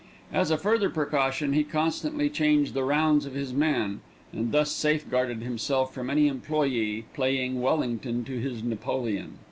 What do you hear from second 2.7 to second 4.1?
the rounds of his men,